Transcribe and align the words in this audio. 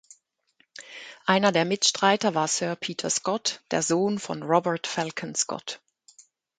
Einer 1.27 1.51
der 1.51 1.63
Mitstreiter 1.63 2.33
war 2.33 2.47
Sir 2.47 2.75
Peter 2.75 3.11
Scott, 3.11 3.61
der 3.69 3.83
Sohn 3.83 4.17
von 4.17 4.41
Robert 4.41 4.87
Falcon 4.87 5.35
Scott. 5.35 5.79